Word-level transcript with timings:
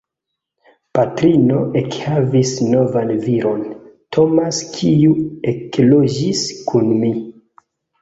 Patrino 0.99 1.57
ekhavis 1.81 2.55
novan 2.71 3.13
viron, 3.27 3.63
Tomas, 4.19 4.65
kiu 4.81 5.15
ekloĝis 5.57 6.47
kun 6.69 6.95
ni. 7.07 7.17